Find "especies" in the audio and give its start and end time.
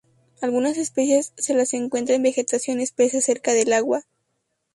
0.79-1.31